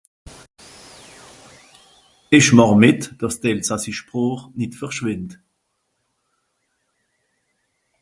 Ìch 2.37 2.49
màch 2.57 2.75
mìt, 2.81 2.99
dàss 3.19 3.37
d'elsassich 3.41 3.97
Sprooch 3.99 4.43
nìt 4.57 4.73
verschwìndt. 4.79 5.31